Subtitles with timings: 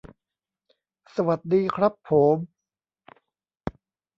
[1.15, 2.37] สวัสดีครับโผม